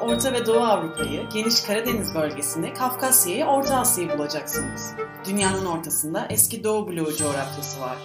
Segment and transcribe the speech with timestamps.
[0.00, 4.94] Orta ve Doğu Avrupa'yı, geniş Karadeniz bölgesinde Kafkasya'yı, Orta Asya'yı bulacaksınız.
[5.28, 7.96] Dünyanın ortasında eski Doğu bloğu coğrafyası var.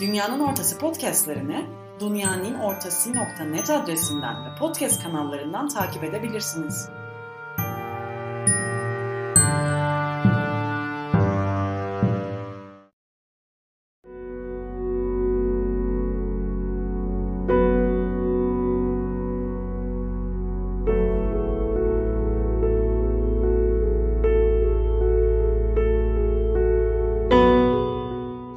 [0.00, 1.66] Dünyanın Ortası podcastlerini
[2.00, 6.88] dünyaninnortası.net adresinden ve podcast kanallarından takip edebilirsiniz.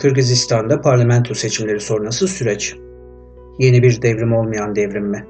[0.07, 2.75] Kırgızistan'da parlamento seçimleri sonrası süreç.
[3.59, 5.25] Yeni bir devrim olmayan devrim mi?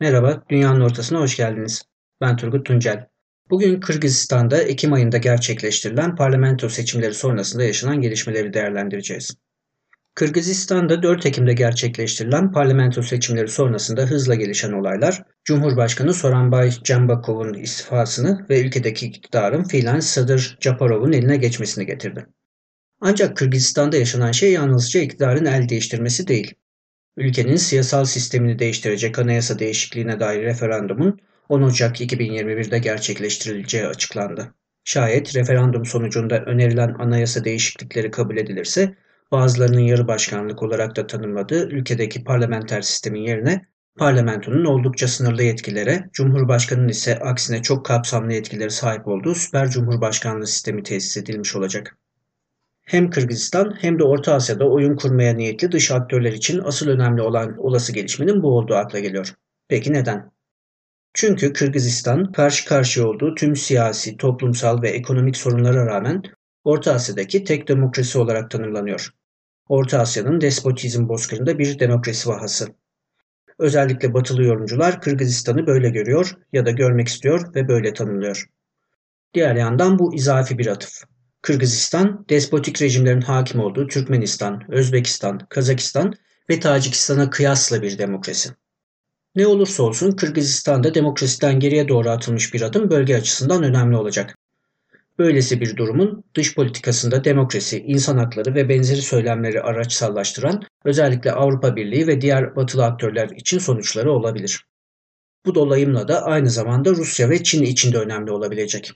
[0.00, 1.82] Merhaba, Dünyanın Ortasına hoş geldiniz.
[2.20, 3.06] Ben Turgut Tuncel.
[3.50, 9.36] Bugün Kırgızistan'da Ekim ayında gerçekleştirilen parlamento seçimleri sonrasında yaşanan gelişmeleri değerlendireceğiz.
[10.16, 18.60] Kırgızistan'da 4 Ekim'de gerçekleştirilen parlamento seçimleri sonrasında hızla gelişen olaylar, Cumhurbaşkanı Soranbay Jambakov'un istifasını ve
[18.60, 22.26] ülkedeki iktidarın fiilen Sadır Japarov'un eline geçmesini getirdi.
[23.00, 26.54] Ancak Kırgızistan'da yaşanan şey yalnızca iktidarın el değiştirmesi değil.
[27.16, 34.54] Ülkenin siyasal sistemini değiştirecek anayasa değişikliğine dair referandumun 10 Ocak 2021'de gerçekleştirileceği açıklandı.
[34.84, 38.96] Şayet referandum sonucunda önerilen anayasa değişiklikleri kabul edilirse
[39.32, 43.66] bazılarının yarı başkanlık olarak da tanımladığı ülkedeki parlamenter sistemin yerine
[43.98, 50.82] parlamentonun oldukça sınırlı yetkilere, cumhurbaşkanının ise aksine çok kapsamlı yetkileri sahip olduğu süper cumhurbaşkanlığı sistemi
[50.82, 51.98] tesis edilmiş olacak.
[52.86, 57.56] Hem Kırgızistan hem de Orta Asya'da oyun kurmaya niyetli dış aktörler için asıl önemli olan
[57.58, 59.34] olası gelişmenin bu olduğu akla geliyor.
[59.68, 60.30] Peki neden?
[61.14, 66.22] Çünkü Kırgızistan karşı karşıya olduğu tüm siyasi, toplumsal ve ekonomik sorunlara rağmen
[66.64, 69.10] Orta Asya'daki tek demokrasi olarak tanımlanıyor.
[69.68, 72.68] Orta Asya'nın despotizm bozkırında bir demokrasi vahası.
[73.58, 78.46] Özellikle batılı yorumcular Kırgızistan'ı böyle görüyor ya da görmek istiyor ve böyle tanımlıyor.
[79.34, 81.02] Diğer yandan bu izafi bir atıf.
[81.42, 86.14] Kırgızistan, despotik rejimlerin hakim olduğu Türkmenistan, Özbekistan, Kazakistan
[86.50, 88.50] ve Tacikistan'a kıyasla bir demokrasi.
[89.34, 94.38] Ne olursa olsun Kırgızistan'da demokrasiden geriye doğru atılmış bir adım bölge açısından önemli olacak.
[95.18, 102.06] Böylesi bir durumun dış politikasında demokrasi, insan hakları ve benzeri söylemleri araçsallaştıran özellikle Avrupa Birliği
[102.06, 104.64] ve diğer batılı aktörler için sonuçları olabilir.
[105.46, 108.92] Bu dolayımla da aynı zamanda Rusya ve Çin için de önemli olabilecek.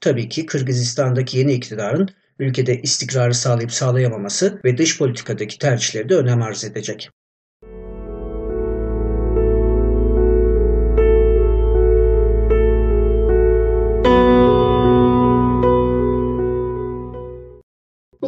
[0.00, 6.42] Tabii ki Kırgızistan'daki yeni iktidarın ülkede istikrarı sağlayıp sağlayamaması ve dış politikadaki tercihleri de önem
[6.42, 7.10] arz edecek.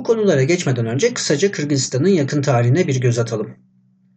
[0.03, 3.51] Bu konulara geçmeden önce kısaca Kırgızistan'ın yakın tarihine bir göz atalım.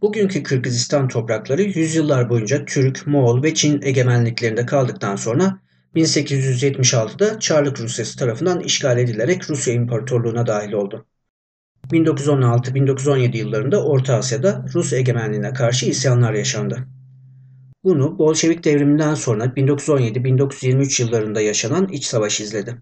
[0.01, 5.59] Bugünkü Kırgızistan toprakları yüzyıllar boyunca Türk, Moğol ve Çin egemenliklerinde kaldıktan sonra
[5.96, 11.06] 1876'da Çarlık Rusyası tarafından işgal edilerek Rusya İmparatorluğu'na dahil oldu.
[11.91, 16.88] 1916-1917 yıllarında Orta Asya'da Rus egemenliğine karşı isyanlar yaşandı.
[17.84, 22.78] Bunu Bolşevik devriminden sonra 1917-1923 yıllarında yaşanan iç savaş izledi.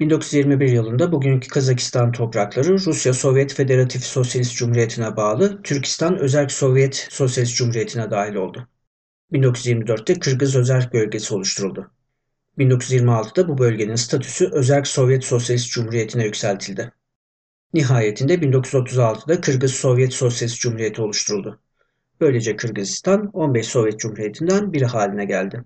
[0.00, 7.56] 1921 yılında bugünkü Kazakistan toprakları Rusya Sovyet Federatif Sosyalist Cumhuriyeti'ne bağlı Türkistan Özerk Sovyet Sosyalist
[7.56, 8.68] Cumhuriyeti'ne dahil oldu.
[9.32, 11.90] 1924'te Kırgız Özerk Bölgesi oluşturuldu.
[12.58, 16.92] 1926'da bu bölgenin statüsü Özerk Sovyet Sosyalist Cumhuriyeti'ne yükseltildi.
[17.74, 21.60] Nihayetinde 1936'da Kırgız Sovyet Sosyalist Cumhuriyeti oluşturuldu.
[22.20, 25.64] Böylece Kırgızistan 15 Sovyet Cumhuriyeti'nden biri haline geldi.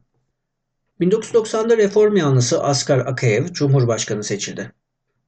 [1.00, 4.73] 1990'da reform yanlısı Askar Akayev Cumhurbaşkanı seçildi.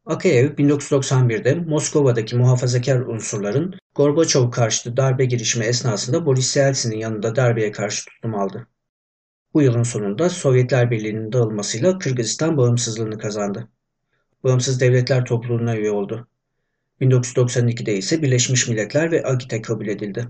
[0.07, 8.07] Akayev 1991'de Moskova'daki muhafazakar unsurların Gorbaçov karşıtı darbe girişimi esnasında Boris Yeltsin'in yanında darbeye karşı
[8.07, 8.67] tutum aldı.
[9.55, 13.69] Bu yılın sonunda Sovyetler Birliği'nin dağılmasıyla Kırgızistan bağımsızlığını kazandı.
[14.45, 16.29] Bağımsız Devletler Topluluğu'na üye oldu.
[17.01, 20.29] 1992'de ise Birleşmiş Milletler ve AGİT'e kabul edildi.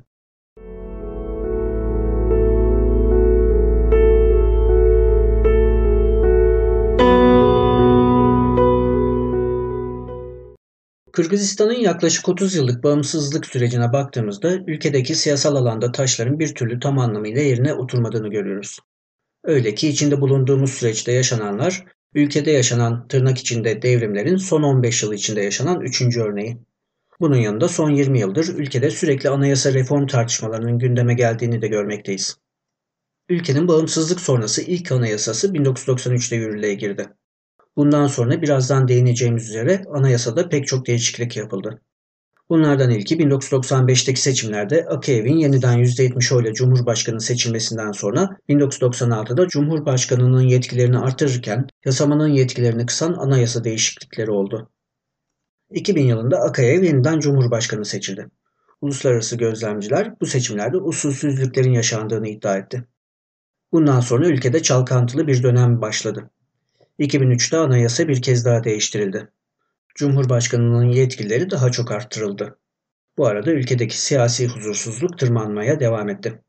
[11.17, 17.43] Kırgızistan'ın yaklaşık 30 yıllık bağımsızlık sürecine baktığımızda ülkedeki siyasal alanda taşların bir türlü tam anlamıyla
[17.43, 18.79] yerine oturmadığını görüyoruz.
[19.45, 21.85] Öyle ki içinde bulunduğumuz süreçte yaşananlar,
[22.15, 26.17] ülkede yaşanan tırnak içinde devrimlerin son 15 yıl içinde yaşanan 3.
[26.17, 26.59] örneği.
[27.21, 32.37] Bunun yanında son 20 yıldır ülkede sürekli anayasa reform tartışmalarının gündeme geldiğini de görmekteyiz.
[33.29, 37.09] Ülkenin bağımsızlık sonrası ilk anayasası 1993'te yürürlüğe girdi.
[37.77, 41.81] Bundan sonra birazdan değineceğimiz üzere anayasada pek çok değişiklik yapıldı.
[42.49, 51.67] Bunlardan ilki 1995'teki seçimlerde Akayev'in yeniden %70 oyla Cumhurbaşkanı seçilmesinden sonra 1996'da Cumhurbaşkanının yetkilerini artırırken
[51.85, 54.71] yasamanın yetkilerini kısan anayasa değişiklikleri oldu.
[55.71, 58.27] 2000 yılında Akayev yeniden Cumhurbaşkanı seçildi.
[58.81, 62.85] Uluslararası gözlemciler bu seçimlerde usulsüzlüklerin yaşandığını iddia etti.
[63.73, 66.31] Bundan sonra ülkede çalkantılı bir dönem başladı.
[66.99, 69.29] 2003'te anayasa bir kez daha değiştirildi.
[69.95, 72.59] Cumhurbaşkanının yetkileri daha çok arttırıldı.
[73.19, 76.43] Bu arada ülkedeki siyasi huzursuzluk tırmanmaya devam etti.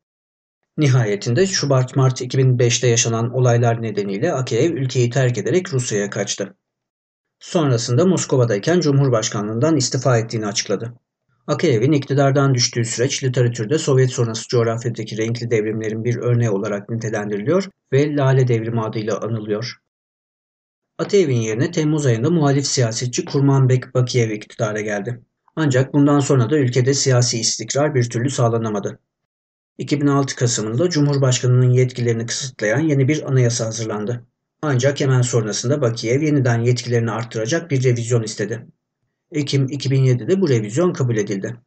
[0.78, 6.58] Nihayetinde Şubat-Mart 2005'te yaşanan olaylar nedeniyle Akayev ülkeyi terk ederek Rusya'ya kaçtı.
[7.40, 10.94] Sonrasında Moskova'dayken Cumhurbaşkanlığından istifa ettiğini açıkladı.
[11.48, 18.16] Akayev'in iktidardan düştüğü süreç literatürde Sovyet sonrası coğrafyadaki renkli devrimlerin bir örneği olarak nitelendiriliyor ve
[18.16, 19.78] Lale Devrimi adıyla anılıyor.
[20.98, 25.22] Atayev'in yerine Temmuz ayında muhalif siyasetçi Kurmanbek Bakiyev iktidara geldi.
[25.56, 29.00] Ancak bundan sonra da ülkede siyasi istikrar bir türlü sağlanamadı.
[29.78, 34.26] 2006 Kasım'ında Cumhurbaşkanı'nın yetkilerini kısıtlayan yeni bir anayasa hazırlandı.
[34.62, 38.68] Ancak hemen sonrasında Bakiyev yeniden yetkilerini arttıracak bir revizyon istedi.
[39.32, 41.58] Ekim 2007'de bu revizyon kabul edildi.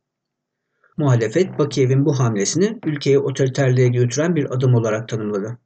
[0.97, 5.59] Muhalefet Bakiyev'in bu hamlesini ülkeyi otoriterliğe götüren bir adım olarak tanımladı.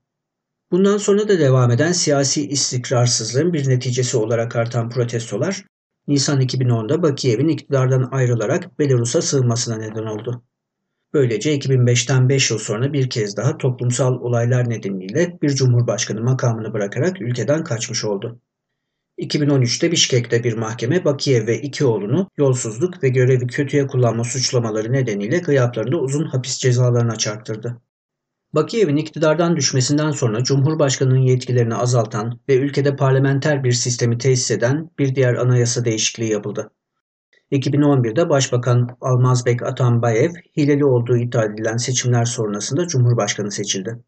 [0.74, 5.64] Bundan sonra da devam eden siyasi istikrarsızlığın bir neticesi olarak artan protestolar,
[6.08, 10.44] Nisan 2010'da Bakiyev'in iktidardan ayrılarak Belarus'a sığınmasına neden oldu.
[11.12, 17.20] Böylece 2005'ten 5 yıl sonra bir kez daha toplumsal olaylar nedeniyle bir cumhurbaşkanı makamını bırakarak
[17.20, 18.40] ülkeden kaçmış oldu.
[19.18, 25.38] 2013'te Bişkek'te bir mahkeme Bakiyev ve iki oğlunu yolsuzluk ve görevi kötüye kullanma suçlamaları nedeniyle
[25.38, 27.80] gıyaplarında uzun hapis cezalarına çarptırdı.
[28.54, 35.14] Bakiyev'in iktidardan düşmesinden sonra Cumhurbaşkanı'nın yetkilerini azaltan ve ülkede parlamenter bir sistemi tesis eden bir
[35.14, 36.70] diğer anayasa değişikliği yapıldı.
[37.52, 43.98] 2011'de Başbakan Almazbek Atambayev hileli olduğu iddia edilen seçimler sonrasında Cumhurbaşkanı seçildi.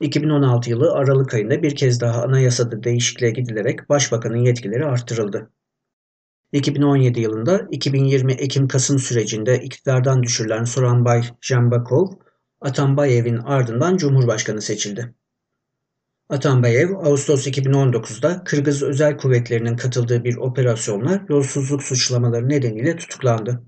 [0.00, 5.50] 2016 yılı Aralık ayında bir kez daha anayasada değişikliğe gidilerek Başbakanın yetkileri arttırıldı.
[6.52, 12.06] 2017 yılında 2020 Ekim-Kasım sürecinde iktidardan düşürülen Soranbay Jambakov,
[12.62, 15.14] Atambayev'in ardından Cumhurbaşkanı seçildi.
[16.28, 23.62] Atambayev, Ağustos 2019'da Kırgız Özel Kuvvetleri'nin katıldığı bir operasyonla yolsuzluk suçlamaları nedeniyle tutuklandı.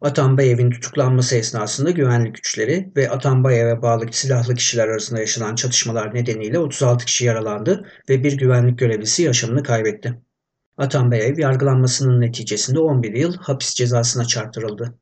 [0.00, 7.04] Atambayev'in tutuklanması esnasında güvenlik güçleri ve Atambayev'e bağlı silahlı kişiler arasında yaşanan çatışmalar nedeniyle 36
[7.04, 10.14] kişi yaralandı ve bir güvenlik görevlisi yaşamını kaybetti.
[10.76, 14.98] Atambayev yargılanmasının neticesinde 11 yıl hapis cezasına çarptırıldı.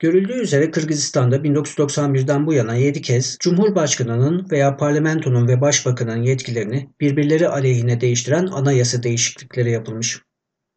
[0.00, 7.48] Görüldüğü üzere Kırgızistan'da 1991'den bu yana 7 kez Cumhurbaşkanı'nın veya parlamentonun ve başbakanın yetkilerini birbirleri
[7.48, 10.22] aleyhine değiştiren anayasa değişiklikleri yapılmış.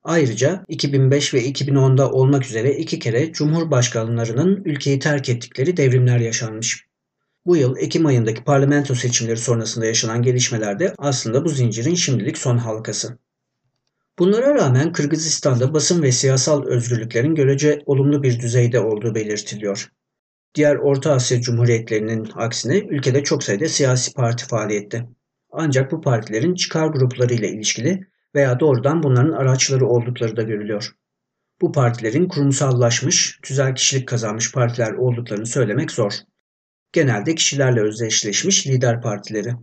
[0.03, 6.85] Ayrıca 2005 ve 2010'da olmak üzere iki kere Cumhurbaşkanlarının ülkeyi terk ettikleri devrimler yaşanmış.
[7.45, 12.57] Bu yıl Ekim ayındaki parlamento seçimleri sonrasında yaşanan gelişmeler de aslında bu zincirin şimdilik son
[12.57, 13.17] halkası.
[14.19, 19.89] Bunlara rağmen Kırgızistan'da basın ve siyasal özgürlüklerin görece olumlu bir düzeyde olduğu belirtiliyor.
[20.55, 25.07] Diğer Orta Asya Cumhuriyetlerinin aksine ülkede çok sayıda siyasi parti faaliyette.
[25.51, 30.91] Ancak bu partilerin çıkar gruplarıyla ilişkili veya doğrudan bunların araçları oldukları da görülüyor.
[31.61, 36.13] Bu partilerin kurumsallaşmış, tüzel kişilik kazanmış partiler olduklarını söylemek zor.
[36.91, 39.53] Genelde kişilerle özdeşleşmiş lider partileri.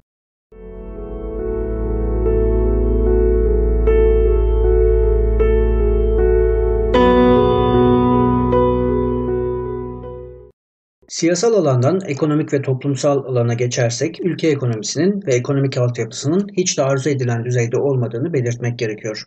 [11.20, 17.10] Siyasal alandan ekonomik ve toplumsal alana geçersek ülke ekonomisinin ve ekonomik altyapısının hiç de arzu
[17.10, 19.24] edilen düzeyde olmadığını belirtmek gerekiyor.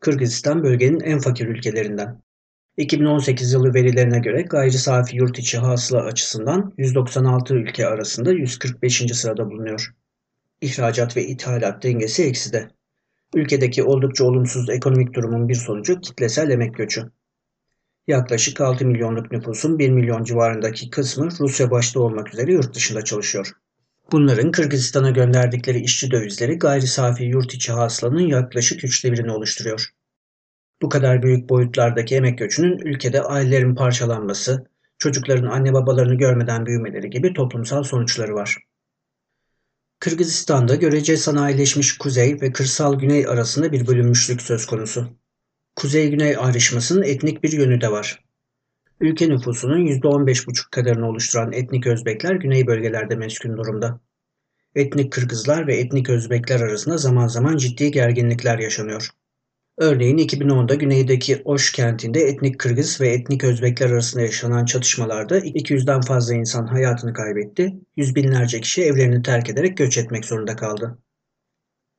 [0.00, 2.22] Kırgızistan bölgenin en fakir ülkelerinden.
[2.76, 9.02] 2018 yılı verilerine göre gayri safi yurt içi hasıla açısından 196 ülke arasında 145.
[9.14, 9.94] sırada bulunuyor.
[10.60, 12.68] İhracat ve ithalat dengesi ekside.
[13.34, 17.02] Ülkedeki oldukça olumsuz ekonomik durumun bir sonucu kitlesel emek göçü.
[18.06, 23.52] Yaklaşık 6 milyonluk nüfusun 1 milyon civarındaki kısmı Rusya başta olmak üzere yurt dışında çalışıyor.
[24.12, 29.90] Bunların Kırgızistan'a gönderdikleri işçi dövizleri gayri safi yurt içi hasılanın yaklaşık üçte birini oluşturuyor.
[30.82, 34.66] Bu kadar büyük boyutlardaki emek göçünün ülkede ailelerin parçalanması,
[34.98, 38.56] çocukların anne babalarını görmeden büyümeleri gibi toplumsal sonuçları var.
[40.00, 45.16] Kırgızistan'da görece sanayileşmiş kuzey ve kırsal güney arasında bir bölünmüşlük söz konusu.
[45.76, 48.24] Kuzey-Güney ayrışmasının etnik bir yönü de var.
[49.00, 54.00] Ülke nüfusunun %15,5 kadarını oluşturan etnik Özbekler güney bölgelerde meskun durumda.
[54.74, 59.08] Etnik Kırgızlar ve etnik Özbekler arasında zaman zaman ciddi gerginlikler yaşanıyor.
[59.78, 66.34] Örneğin 2010'da güneydeki Oş kentinde etnik Kırgız ve etnik Özbekler arasında yaşanan çatışmalarda 200'den fazla
[66.34, 70.98] insan hayatını kaybetti, yüz binlerce kişi evlerini terk ederek göç etmek zorunda kaldı.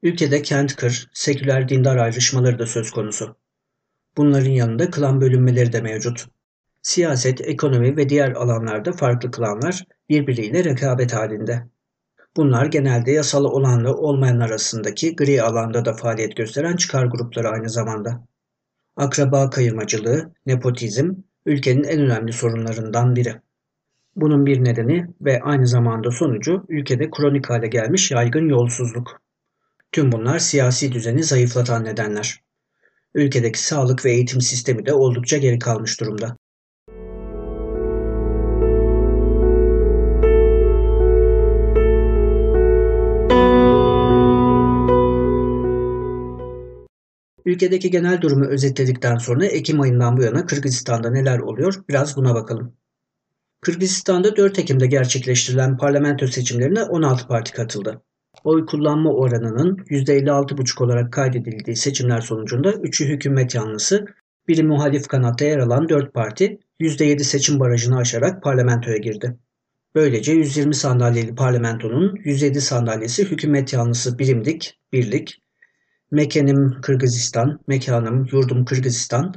[0.04, 3.38] Ülkede kent-kır, seküler dindar ayrışmaları da söz konusu.
[4.18, 6.26] Bunların yanında klan bölünmeleri de mevcut.
[6.82, 11.68] Siyaset, ekonomi ve diğer alanlarda farklı klanlar birbiriyle rekabet halinde.
[12.38, 18.28] Bunlar genelde yasal olanla olmayan arasındaki gri alanda da faaliyet gösteren çıkar grupları aynı zamanda.
[18.96, 21.12] Akraba kayırmacılığı, nepotizm
[21.46, 23.36] ülkenin en önemli sorunlarından biri.
[24.16, 29.22] Bunun bir nedeni ve aynı zamanda sonucu ülkede kronik hale gelmiş yaygın yolsuzluk.
[29.92, 32.47] Tüm bunlar siyasi düzeni zayıflatan nedenler.
[33.14, 36.38] Ülkedeki sağlık ve eğitim sistemi de oldukça geri kalmış durumda.
[47.46, 52.78] Ülkedeki genel durumu özetledikten sonra Ekim ayından bu yana Kırgızistan'da neler oluyor biraz buna bakalım.
[53.62, 58.02] Kırgızistan'da 4 Ekim'de gerçekleştirilen parlamento seçimlerine 16 parti katıldı.
[58.44, 64.06] Oy kullanma oranının %56,5 olarak kaydedildiği seçimler sonucunda 3'ü hükümet yanlısı,
[64.48, 69.38] biri muhalif kanatta yer alan 4 parti %7 seçim barajını aşarak parlamentoya girdi.
[69.96, 75.42] Böylece 120 sandalyeli parlamentonun 107 sandalyesi hükümet yanlısı Birimdik, Birlik,
[76.12, 79.34] Mekenim Kırgızistan, Mekanım Yurdum Kırgızistan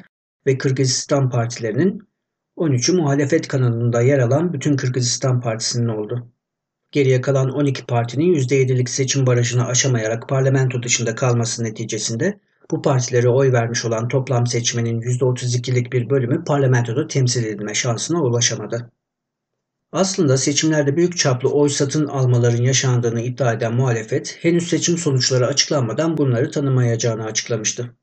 [0.47, 2.09] ve Kırgızistan partilerinin
[2.57, 6.33] 13'ü muhalefet kanalında yer alan bütün Kırgızistan Partisi'nin oldu.
[6.93, 13.53] Geriye kalan 12 partinin %7'lik seçim barajını aşamayarak parlamento dışında kalması neticesinde bu partilere oy
[13.53, 18.91] vermiş olan toplam seçmenin %32'lik bir bölümü parlamentoda temsil edilme şansına ulaşamadı.
[19.93, 26.17] Aslında seçimlerde büyük çaplı oy satın almaların yaşandığını iddia eden muhalefet henüz seçim sonuçları açıklanmadan
[26.17, 27.95] bunları tanımayacağını açıklamıştı.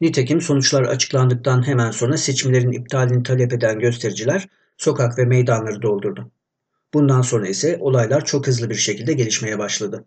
[0.00, 6.30] Nitekim sonuçlar açıklandıktan hemen sonra seçimlerin iptalini talep eden göstericiler sokak ve meydanları doldurdu.
[6.94, 10.06] Bundan sonra ise olaylar çok hızlı bir şekilde gelişmeye başladı.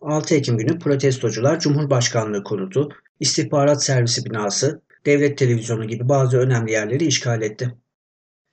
[0.00, 2.88] 6 Ekim günü protestocular Cumhurbaşkanlığı konutu,
[3.20, 7.74] istihbarat servisi binası, devlet televizyonu gibi bazı önemli yerleri işgal etti.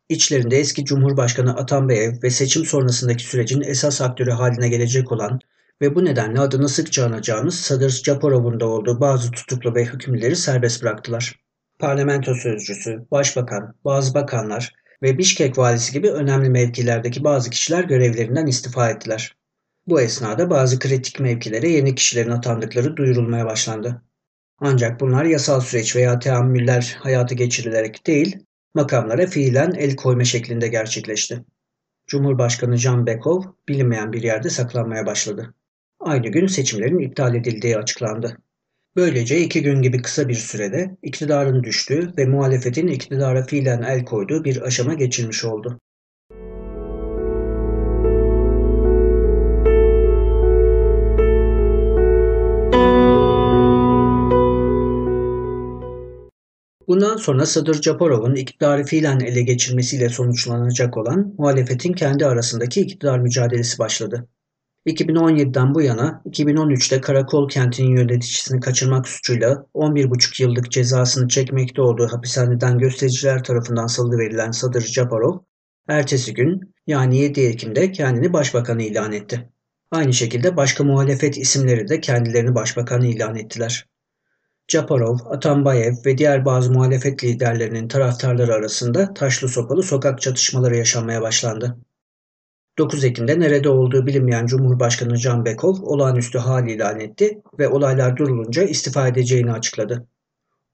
[0.10, 5.40] İçlerinde eski Cumhurbaşkanı Atambayev ve seçim sonrasındaki sürecin esas aktörü haline gelecek olan
[5.82, 10.84] ve bu nedenle adını sıkça anacağımız Sadır Japarov'un da olduğu bazı tutuklu ve hükümlüleri serbest
[10.84, 11.40] bıraktılar.
[11.80, 18.90] Parlamento sözcüsü, başbakan, bazı bakanlar ve Bişkek valisi gibi önemli mevkilerdeki bazı kişiler görevlerinden istifa
[18.90, 19.36] ettiler.
[19.88, 24.02] Bu esnada bazı kritik mevkilere yeni kişilerin atandıkları duyurulmaya başlandı.
[24.60, 28.38] Ancak bunlar yasal süreç veya teamüller hayatı geçirilerek değil,
[28.74, 31.46] makamlara fiilen el koyma şeklinde gerçekleşti.
[32.08, 35.54] Cumhurbaşkanı Can Bekov bilinmeyen bir yerde saklanmaya başladı.
[36.00, 38.38] Aynı gün seçimlerin iptal edildiği açıklandı.
[38.96, 44.44] Böylece iki gün gibi kısa bir sürede iktidarın düştüğü ve muhalefetin iktidara fiilen el koyduğu
[44.44, 45.80] bir aşama geçilmiş oldu.
[56.88, 63.80] Bundan sonra Sadır Japarov'un iktidarı fiilen ele geçirmesiyle sonuçlanacak olan muhalefetin kendi arasındaki iktidar mücadelesi
[63.80, 64.28] başladı.
[64.88, 72.78] 2017'den bu yana 2013'te Karakol kentinin yöneticisini kaçırmak suçuyla 11,5 yıllık cezasını çekmekte olduğu hapishaneden
[72.78, 75.38] göstericiler tarafından salıverilen Sadır Japarov,
[75.88, 79.50] ertesi gün yani 7 Ekim'de kendini başbakan ilan etti.
[79.92, 83.86] Aynı şekilde başka muhalefet isimleri de kendilerini başbakan ilan ettiler.
[84.68, 91.78] Japarov, Atambayev ve diğer bazı muhalefet liderlerinin taraftarları arasında taşlı sopalı sokak çatışmaları yaşanmaya başlandı.
[92.78, 98.64] 9 Ekim'de nerede olduğu bilinmeyen Cumhurbaşkanı Can Bekov olağanüstü hal ilan etti ve olaylar durulunca
[98.64, 100.08] istifa edeceğini açıkladı.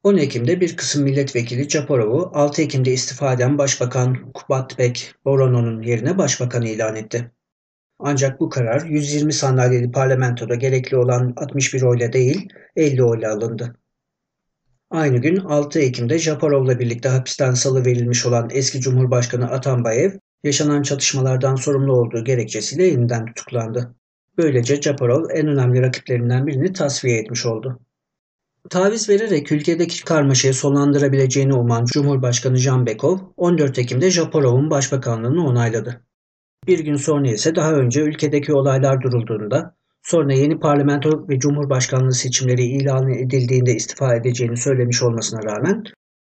[0.03, 6.61] 10 Ekim'de bir kısım milletvekili Japarov'u 6 Ekim'de istifa eden Başbakan Kubatbek Borono'nun yerine başbakan
[6.61, 7.31] ilan etti.
[7.99, 13.75] Ancak bu karar 120 sandalyeli parlamentoda gerekli olan 61 oyla değil 50 oyla alındı.
[14.89, 20.11] Aynı gün 6 Ekim'de Japarov'la birlikte hapisten salı verilmiş olan eski Cumhurbaşkanı Atambayev,
[20.43, 23.95] yaşanan çatışmalardan sorumlu olduğu gerekçesiyle yeniden tutuklandı.
[24.37, 27.79] Böylece Japarov en önemli rakiplerinden birini tasfiye etmiş oldu.
[28.69, 36.01] Taviz vererek ülkedeki karmaşayı sonlandırabileceğini uman Cumhurbaşkanı Jan Bekov, 14 Ekim'de Japarov'un başbakanlığını onayladı.
[36.67, 42.63] Bir gün sonra ise daha önce ülkedeki olaylar durulduğunda, sonra yeni parlamento ve cumhurbaşkanlığı seçimleri
[42.63, 45.83] ilan edildiğinde istifa edeceğini söylemiş olmasına rağmen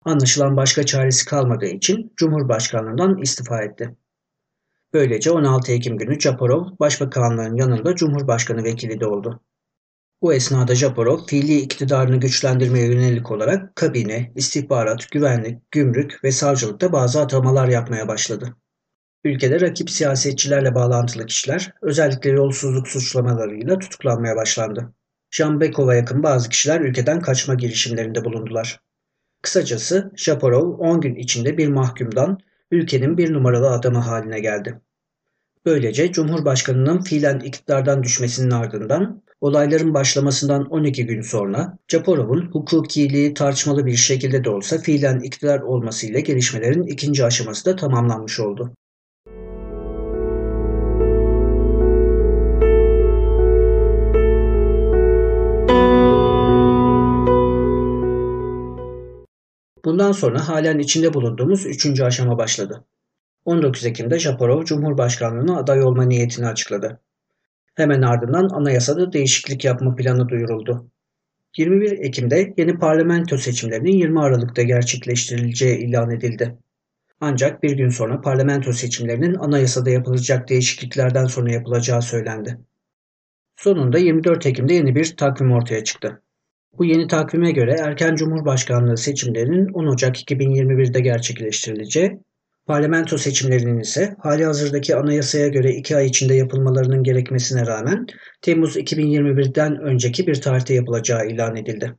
[0.05, 3.97] anlaşılan başka çaresi kalmadığı için cumhurbaşkanlığından istifa etti.
[4.93, 9.41] Böylece 16 Ekim günü Japarov başbakanlığın yanında cumhurbaşkanı vekili de oldu.
[10.23, 17.21] Bu esnada Japarov fiili iktidarını güçlendirmeye yönelik olarak kabine, istihbarat, güvenlik, gümrük ve savcılıkta bazı
[17.21, 18.57] atamalar yapmaya başladı.
[19.25, 24.95] Ülkede rakip siyasetçilerle bağlantılı kişiler özellikle yolsuzluk suçlamalarıyla tutuklanmaya başlandı.
[25.31, 28.81] Jambekov'a yakın bazı kişiler ülkeden kaçma girişimlerinde bulundular.
[29.43, 32.39] Kısacası Japarov 10 gün içinde bir mahkumdan
[32.71, 34.81] ülkenin bir numaralı adamı haline geldi.
[35.65, 43.97] Böylece Cumhurbaşkanı'nın fiilen iktidardan düşmesinin ardından olayların başlamasından 12 gün sonra Japarov'un hukukiliği tartışmalı bir
[43.97, 48.75] şekilde de olsa fiilen iktidar olmasıyla gelişmelerin ikinci aşaması da tamamlanmış oldu.
[60.01, 62.85] Bundan sonra halen içinde bulunduğumuz üçüncü aşama başladı.
[63.45, 67.01] 19 Ekim'de Japarov Cumhurbaşkanlığına aday olma niyetini açıkladı.
[67.75, 70.91] Hemen ardından anayasada değişiklik yapma planı duyuruldu.
[71.57, 76.59] 21 Ekim'de yeni parlamento seçimlerinin 20 Aralık'ta gerçekleştirileceği ilan edildi.
[77.21, 82.59] Ancak bir gün sonra parlamento seçimlerinin anayasada yapılacak değişikliklerden sonra yapılacağı söylendi.
[83.57, 86.23] Sonunda 24 Ekim'de yeni bir takvim ortaya çıktı.
[86.79, 92.21] Bu yeni takvime göre erken cumhurbaşkanlığı seçimlerinin 10 Ocak 2021'de gerçekleştirileceği,
[92.67, 98.07] parlamento seçimlerinin ise hali hazırdaki anayasaya göre 2 ay içinde yapılmalarının gerekmesine rağmen
[98.43, 101.97] Temmuz 2021'den önceki bir tarihte yapılacağı ilan edildi.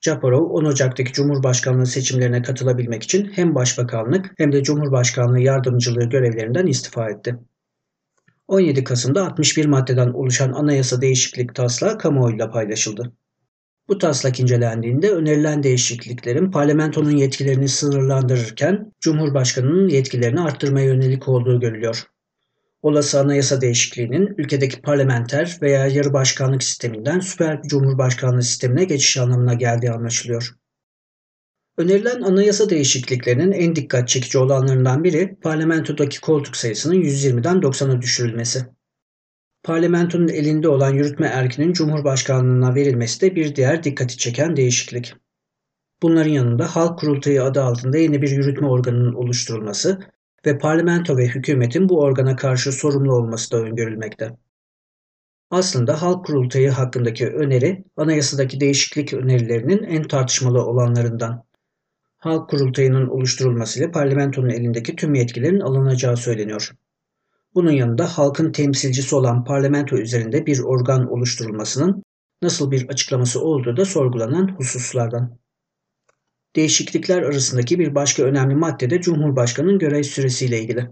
[0.00, 7.10] Japarov 10 Ocak'taki Cumhurbaşkanlığı seçimlerine katılabilmek için hem Başbakanlık hem de Cumhurbaşkanlığı yardımcılığı görevlerinden istifa
[7.10, 7.36] etti.
[8.48, 13.12] 17 Kasım'da 61 maddeden oluşan anayasa değişiklik taslağı kamuoyuyla paylaşıldı.
[13.90, 22.02] Bu taslak incelendiğinde önerilen değişikliklerin parlamentonun yetkilerini sınırlandırırken Cumhurbaşkanı'nın yetkilerini arttırmaya yönelik olduğu görülüyor.
[22.82, 29.90] Olası anayasa değişikliğinin ülkedeki parlamenter veya yarı başkanlık sisteminden süper cumhurbaşkanlığı sistemine geçiş anlamına geldiği
[29.90, 30.54] anlaşılıyor.
[31.76, 38.66] Önerilen anayasa değişikliklerinin en dikkat çekici olanlarından biri parlamentodaki koltuk sayısının 120'den 90'a düşürülmesi.
[39.62, 45.14] Parlamentonun elinde olan yürütme erkinin Cumhurbaşkanlığına verilmesi de bir diğer dikkati çeken değişiklik.
[46.02, 50.00] Bunların yanında Halk Kurultayı adı altında yeni bir yürütme organının oluşturulması
[50.46, 54.36] ve parlamento ve hükümetin bu organa karşı sorumlu olması da öngörülmekte.
[55.50, 61.44] Aslında Halk Kurultayı hakkındaki öneri anayasadaki değişiklik önerilerinin en tartışmalı olanlarından.
[62.18, 66.72] Halk Kurultayı'nın oluşturulmasıyla parlamentonun elindeki tüm yetkilerin alınacağı söyleniyor.
[67.54, 72.02] Bunun yanında halkın temsilcisi olan parlamento üzerinde bir organ oluşturulmasının
[72.42, 75.38] nasıl bir açıklaması olduğu da sorgulanan hususlardan.
[76.56, 80.90] Değişiklikler arasındaki bir başka önemli madde de Cumhurbaşkanı'nın görev süresiyle ilgili.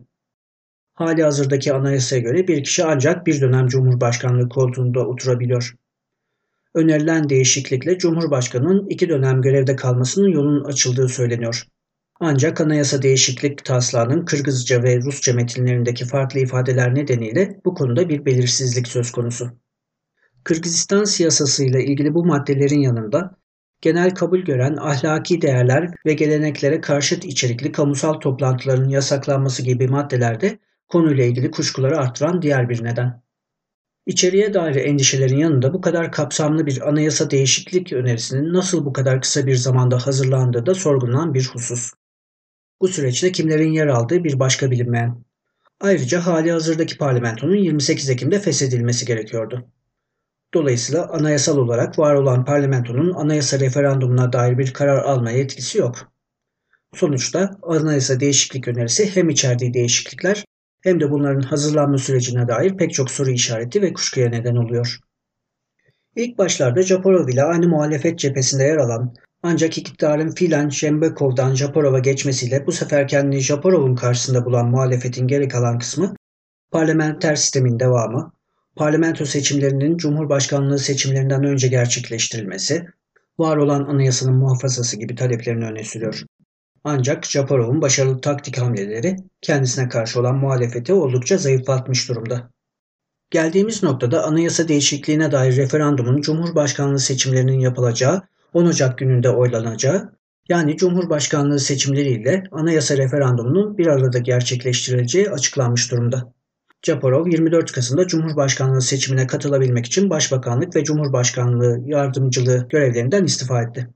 [0.95, 5.75] Hali hazırdaki anayasaya göre bir kişi ancak bir dönem Cumhurbaşkanlığı koltuğunda oturabiliyor.
[6.75, 11.67] Önerilen değişiklikle Cumhurbaşkanı'nın iki dönem görevde kalmasının yolunun açıldığı söyleniyor.
[12.21, 18.89] Ancak anayasa değişiklik taslağının Kırgızca ve Rusça metinlerindeki farklı ifadeler nedeniyle bu konuda bir belirsizlik
[18.89, 19.51] söz konusu.
[20.45, 23.39] Kırgızistan siyasasıyla ilgili bu maddelerin yanında
[23.81, 31.25] genel kabul gören ahlaki değerler ve geleneklere karşıt içerikli kamusal toplantıların yasaklanması gibi maddelerde konuyla
[31.25, 33.23] ilgili kuşkuları arttıran diğer bir neden.
[34.07, 39.47] İçeriye dair endişelerin yanında bu kadar kapsamlı bir anayasa değişiklik önerisinin nasıl bu kadar kısa
[39.47, 41.98] bir zamanda hazırlandığı da sorgulanan bir husus.
[42.81, 45.25] Bu süreçte kimlerin yer aldığı bir başka bilinmeyen.
[45.81, 49.69] Ayrıca hali hazırdaki parlamentonun 28 Ekim'de feshedilmesi gerekiyordu.
[50.55, 56.13] Dolayısıyla anayasal olarak var olan parlamentonun anayasa referandumuna dair bir karar alma yetkisi yok.
[56.95, 60.45] Sonuçta anayasa değişiklik önerisi hem içerdiği değişiklikler
[60.81, 64.99] hem de bunların hazırlanma sürecine dair pek çok soru işareti ve kuşkuya neden oluyor.
[66.17, 72.67] İlk başlarda Japarov ile aynı muhalefet cephesinde yer alan ancak iktidarın fiilen Şembekov'dan Japarov'a geçmesiyle
[72.67, 76.15] bu sefer kendini Japarov'un karşısında bulan muhalefetin geri kalan kısmı
[76.71, 78.33] parlamenter sistemin devamı,
[78.77, 82.87] parlamento seçimlerinin cumhurbaşkanlığı seçimlerinden önce gerçekleştirilmesi,
[83.39, 86.23] var olan anayasanın muhafazası gibi taleplerini öne sürüyor.
[86.85, 92.51] Ancak Japarov'un başarılı taktik hamleleri kendisine karşı olan muhalefeti oldukça zayıflatmış durumda.
[93.31, 100.13] Geldiğimiz noktada anayasa değişikliğine dair referandumun Cumhurbaşkanlığı seçimlerinin yapılacağı 10 Ocak gününde oylanacağı
[100.49, 106.33] yani Cumhurbaşkanlığı seçimleriyle anayasa referandumunun bir arada gerçekleştirileceği açıklanmış durumda.
[106.83, 113.89] Japarov 24 Kasım'da Cumhurbaşkanlığı seçimine katılabilmek için Başbakanlık ve Cumhurbaşkanlığı yardımcılığı görevlerinden istifa etti.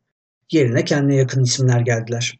[0.52, 2.38] Yerine kendine yakın isimler geldiler.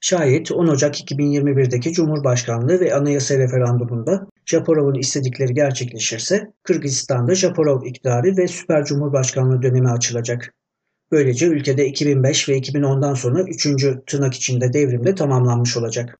[0.00, 8.48] Şayet 10 Ocak 2021'deki Cumhurbaşkanlığı ve anayasa referandumunda Japarov'un istedikleri gerçekleşirse Kırgızistan'da Japarov iktidarı ve
[8.48, 10.54] süper cumhurbaşkanlığı dönemi açılacak.
[11.14, 13.66] Böylece ülkede 2005 ve 2010'dan sonra 3.
[14.06, 16.18] tırnak içinde devrimde tamamlanmış olacak.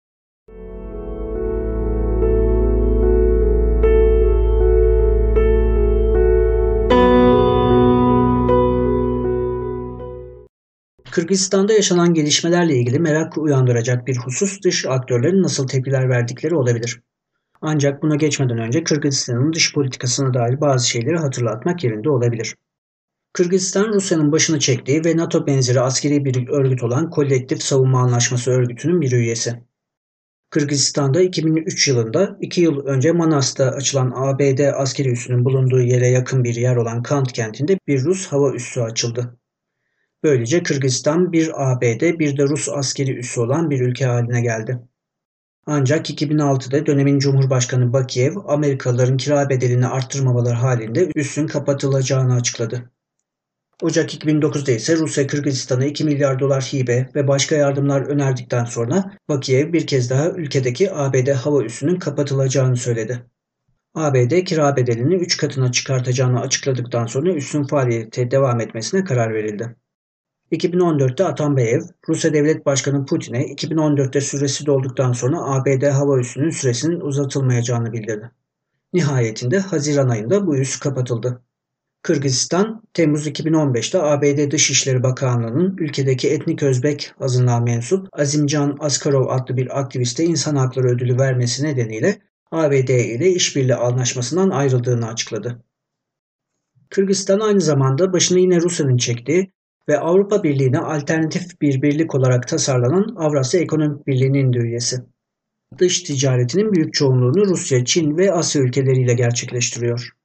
[11.10, 17.00] Kırgızistan'da yaşanan gelişmelerle ilgili merak uyandıracak bir husus dış aktörlerin nasıl tepkiler verdikleri olabilir.
[17.60, 22.54] Ancak buna geçmeden önce Kırgızistan'ın dış politikasına dair bazı şeyleri hatırlatmak yerinde olabilir.
[23.34, 29.00] Kırgızistan, Rusya'nın başını çektiği ve NATO benzeri askeri bir örgüt olan Kolektif Savunma Anlaşması örgütünün
[29.00, 29.62] bir üyesi.
[30.50, 36.54] Kırgızistan'da 2003 yılında 2 yıl önce Manas'ta açılan ABD askeri üssünün bulunduğu yere yakın bir
[36.54, 39.38] yer olan Kant kentinde bir Rus hava üssü açıldı.
[40.22, 44.78] Böylece Kırgızistan bir ABD bir de Rus askeri üssü olan bir ülke haline geldi.
[45.66, 52.93] Ancak 2006'da dönemin Cumhurbaşkanı Bakiyev Amerikalıların kira bedelini arttırmamaları halinde üssün kapatılacağını açıkladı.
[53.82, 59.72] Ocak 2009'da ise Rusya Kırgızistan'a 2 milyar dolar hibe ve başka yardımlar önerdikten sonra Bakiyev
[59.72, 63.26] bir kez daha ülkedeki ABD hava üssünün kapatılacağını söyledi.
[63.94, 69.76] ABD kira bedelini 3 katına çıkartacağını açıkladıktan sonra üssün faaliyete devam etmesine karar verildi.
[70.52, 77.92] 2014'te Atambayev, Rusya Devlet Başkanı Putin'e 2014'te süresi dolduktan sonra ABD hava üssünün süresinin uzatılmayacağını
[77.92, 78.30] bildirdi.
[78.92, 81.42] Nihayetinde Haziran ayında bu üs kapatıldı.
[82.04, 89.80] Kırgızistan, Temmuz 2015'te ABD Dışişleri Bakanlığı'nın ülkedeki etnik Özbek azınlığa mensup Azimcan Askarov adlı bir
[89.80, 92.18] aktiviste insan hakları ödülü vermesi nedeniyle
[92.50, 95.64] ABD ile işbirliği anlaşmasından ayrıldığını açıkladı.
[96.90, 99.52] Kırgızistan aynı zamanda başını yine Rusya'nın çektiği
[99.88, 104.96] ve Avrupa Birliği'ne alternatif bir birlik olarak tasarlanan Avrasya Ekonomik Birliği'nin de üyesi.
[105.78, 110.23] Dış ticaretinin büyük çoğunluğunu Rusya, Çin ve Asya ülkeleriyle gerçekleştiriyor.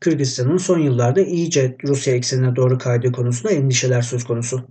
[0.00, 4.68] Kırgızistan'ın son yıllarda iyice Rusya eksenine doğru kaydığı konusunda endişeler söz konusu.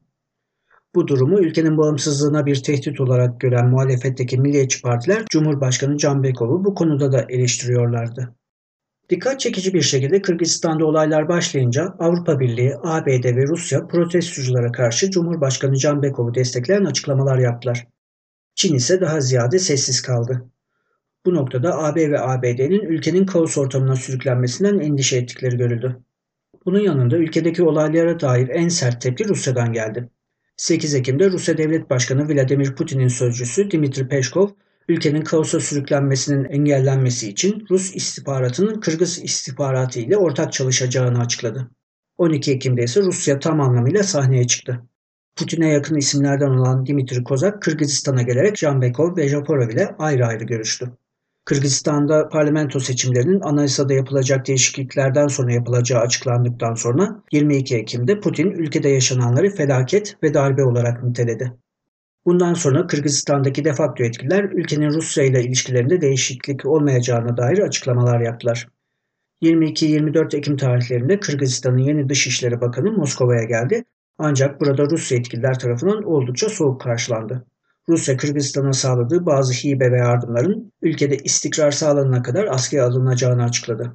[0.96, 7.12] Bu durumu ülkenin bağımsızlığına bir tehdit olarak gören muhalefetteki milliyetçi partiler Cumhurbaşkanı Canbekov'u bu konuda
[7.12, 8.36] da eleştiriyorlardı.
[9.10, 15.78] Dikkat çekici bir şekilde Kırgızistan'da olaylar başlayınca Avrupa Birliği, ABD ve Rusya protestoculara karşı Cumhurbaşkanı
[15.78, 17.88] Canbekov'u destekleyen açıklamalar yaptılar.
[18.56, 20.50] Çin ise daha ziyade sessiz kaldı.
[21.28, 26.00] Bu noktada AB ve ABD'nin ülkenin kaos ortamına sürüklenmesinden endişe ettikleri görüldü.
[26.66, 30.10] Bunun yanında ülkedeki olaylara dair en sert tepki Rusya'dan geldi.
[30.58, 34.50] 8 Ekim'de Rusya Devlet Başkanı Vladimir Putin'in sözcüsü Dimitri Peşkov,
[34.90, 41.72] ülkenin kaosa sürüklenmesinin engellenmesi için Rus istihbaratının Kırgız istihbaratı ile ortak çalışacağını açıkladı.
[42.18, 44.82] 12 Ekim'de ise Rusya tam anlamıyla sahneye çıktı.
[45.36, 50.92] Putin'e yakın isimlerden olan Dimitri Kozak, Kırgızistan'a gelerek Canbekov ve Japorov ile ayrı ayrı görüştü.
[51.48, 59.50] Kırgızistan'da parlamento seçimlerinin anayasada yapılacak değişikliklerden sonra yapılacağı açıklandıktan sonra 22 Ekim'de Putin ülkede yaşananları
[59.50, 61.54] felaket ve darbe olarak niteledi.
[62.26, 68.68] Bundan sonra Kırgızistan'daki defakto yetkililer ülkenin Rusya ile ilişkilerinde değişiklik olmayacağına dair açıklamalar yaptılar.
[69.42, 73.84] 22-24 Ekim tarihlerinde Kırgızistan'ın yeni Dışişleri Bakanı Moskova'ya geldi
[74.18, 77.46] ancak burada Rusya yetkililer tarafından oldukça soğuk karşılandı.
[77.90, 83.94] Rusya Kırgızistan'a sağladığı bazı hibe ve yardımların ülkede istikrar sağlanana kadar askıya alınacağını açıkladı.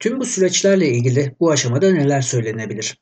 [0.00, 2.96] Tüm bu süreçlerle ilgili bu aşamada neler söylenebilir?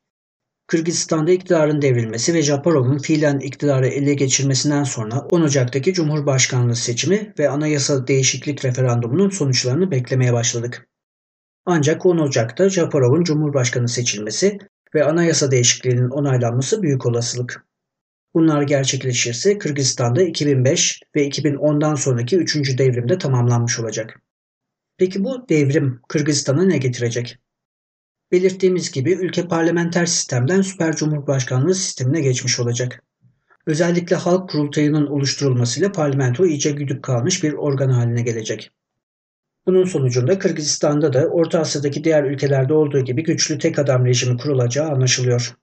[0.73, 7.49] Kırgızistan'da iktidarın devrilmesi ve Japarov'un fiilen iktidarı ele geçirmesinden sonra 10 Ocak'taki Cumhurbaşkanlığı seçimi ve
[7.49, 10.89] anayasa değişiklik referandumunun sonuçlarını beklemeye başladık.
[11.67, 14.59] Ancak 10 Ocak'ta Japarov'un Cumhurbaşkanı seçilmesi
[14.95, 17.67] ve anayasa değişikliğinin onaylanması büyük olasılık.
[18.35, 22.79] Bunlar gerçekleşirse Kırgızistan'da 2005 ve 2010'dan sonraki 3.
[22.79, 24.21] devrimde tamamlanmış olacak.
[24.99, 27.39] Peki bu devrim Kırgızistan'a ne getirecek?
[28.33, 33.03] Belirttiğimiz gibi ülke parlamenter sistemden süper cumhurbaşkanlığı sistemine geçmiş olacak.
[33.67, 38.71] Özellikle halk kurultayının oluşturulmasıyla parlamento iyice güdük kalmış bir organ haline gelecek.
[39.67, 44.89] Bunun sonucunda Kırgızistan'da da Orta Asya'daki diğer ülkelerde olduğu gibi güçlü tek adam rejimi kurulacağı
[44.89, 45.57] anlaşılıyor.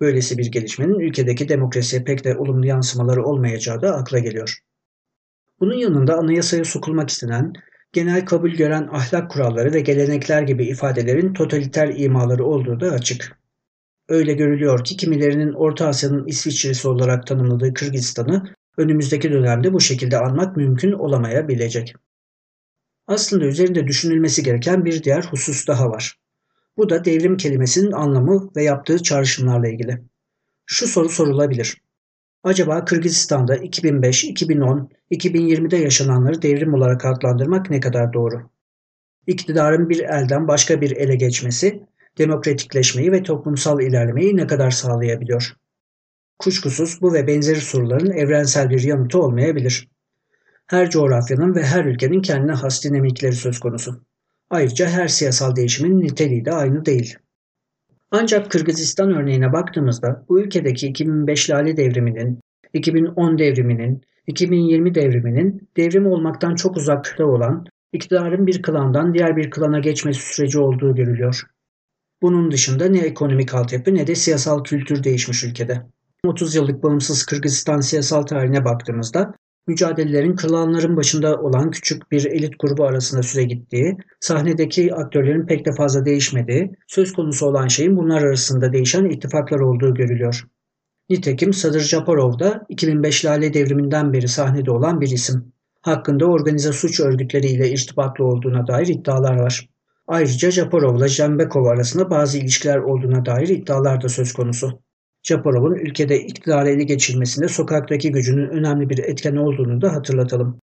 [0.00, 4.58] Böylesi bir gelişmenin ülkedeki demokrasiye pek de olumlu yansımaları olmayacağı da akla geliyor.
[5.60, 7.52] Bunun yanında anayasaya sokulmak istenen
[7.92, 13.40] genel kabul gören ahlak kuralları ve gelenekler gibi ifadelerin totaliter imaları olduğu da açık.
[14.08, 20.56] Öyle görülüyor ki kimilerinin Orta Asya'nın İsviçre'si olarak tanımladığı Kırgızistan'ı önümüzdeki dönemde bu şekilde anmak
[20.56, 21.94] mümkün olamayabilecek.
[23.06, 26.16] Aslında üzerinde düşünülmesi gereken bir diğer husus daha var.
[26.76, 30.02] Bu da devrim kelimesinin anlamı ve yaptığı çağrışımlarla ilgili.
[30.66, 31.76] Şu soru sorulabilir.
[32.42, 38.50] Acaba Kırgızistan'da 2005, 2010, 2020'de yaşananları devrim olarak adlandırmak ne kadar doğru?
[39.26, 41.82] İktidarın bir elden başka bir ele geçmesi,
[42.18, 45.56] demokratikleşmeyi ve toplumsal ilerlemeyi ne kadar sağlayabiliyor?
[46.38, 49.88] Kuşkusuz bu ve benzeri soruların evrensel bir yanıtı olmayabilir.
[50.66, 54.04] Her coğrafyanın ve her ülkenin kendine has dinamikleri söz konusu.
[54.50, 57.18] Ayrıca her siyasal değişimin niteliği de aynı değil.
[58.10, 62.40] Ancak Kırgızistan örneğine baktığımızda bu ülkedeki 2005 Lale devriminin,
[62.72, 69.78] 2010 devriminin, 2020 devriminin devrim olmaktan çok uzakta olan iktidarın bir klandan diğer bir klana
[69.78, 71.42] geçmesi süreci olduğu görülüyor.
[72.22, 75.82] Bunun dışında ne ekonomik altyapı ne de siyasal kültür değişmiş ülkede.
[76.24, 79.34] 30 yıllık bağımsız Kırgızistan siyasal tarihine baktığımızda
[79.66, 85.72] mücadelelerin klanların başında olan küçük bir elit grubu arasında süre gittiği, sahnedeki aktörlerin pek de
[85.72, 90.44] fazla değişmediği, söz konusu olan şeyin bunlar arasında değişen ittifaklar olduğu görülüyor.
[91.10, 95.52] Nitekim Sadır Japarov da 2005 Lale devriminden beri sahnede olan bir isim.
[95.82, 99.68] Hakkında organize suç örgütleriyle irtibatlı olduğuna dair iddialar var.
[100.06, 104.82] Ayrıca Japarov ile Jembekov arasında bazı ilişkiler olduğuna dair iddialar da söz konusu.
[105.22, 110.60] Japarov'un ülkede iktidarı ele geçirmesinde sokaktaki gücünün önemli bir etken olduğunu da hatırlatalım.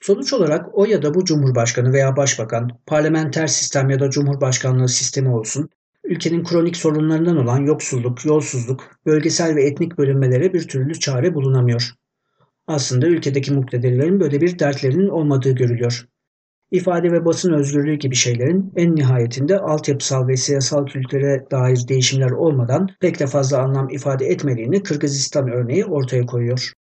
[0.00, 5.28] Sonuç olarak o ya da bu cumhurbaşkanı veya başbakan, parlamenter sistem ya da cumhurbaşkanlığı sistemi
[5.28, 5.68] olsun,
[6.04, 11.90] ülkenin kronik sorunlarından olan yoksulluk, yolsuzluk, bölgesel ve etnik bölünmelere bir türlü çare bulunamıyor.
[12.66, 16.06] Aslında ülkedeki muktedirlerin böyle bir dertlerinin olmadığı görülüyor.
[16.70, 22.88] İfade ve basın özgürlüğü gibi şeylerin en nihayetinde altyapısal ve siyasal kültüre dair değişimler olmadan
[23.00, 26.72] pek de fazla anlam ifade etmediğini Kırgızistan örneği ortaya koyuyor.